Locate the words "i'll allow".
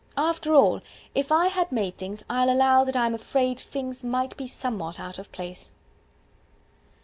2.27-2.83